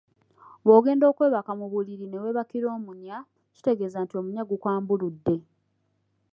Bw’ogenda 0.63 1.05
okwebaka 1.11 1.51
mu 1.59 1.65
buliri 1.73 2.05
ne 2.07 2.17
weebakira 2.23 2.67
omunya, 2.77 3.17
kitegeeza 3.55 3.97
nti 4.01 4.13
omunya 4.19 4.43
gukwambuludde. 4.49 5.35